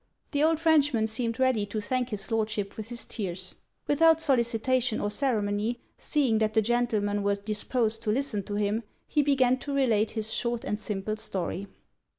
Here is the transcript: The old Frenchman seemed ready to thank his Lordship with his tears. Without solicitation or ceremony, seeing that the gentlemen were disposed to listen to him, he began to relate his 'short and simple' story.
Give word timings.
The 0.31 0.41
old 0.43 0.59
Frenchman 0.59 1.05
seemed 1.05 1.39
ready 1.39 1.63
to 1.67 1.79
thank 1.79 2.09
his 2.09 2.31
Lordship 2.31 2.75
with 2.75 2.89
his 2.89 3.05
tears. 3.05 3.53
Without 3.85 4.19
solicitation 4.19 4.99
or 4.99 5.11
ceremony, 5.11 5.79
seeing 5.99 6.39
that 6.39 6.55
the 6.55 6.61
gentlemen 6.63 7.21
were 7.21 7.35
disposed 7.35 8.01
to 8.01 8.09
listen 8.09 8.41
to 8.45 8.55
him, 8.55 8.81
he 9.07 9.21
began 9.21 9.59
to 9.59 9.75
relate 9.75 10.09
his 10.17 10.33
'short 10.33 10.63
and 10.63 10.79
simple' 10.79 11.17
story. 11.17 11.67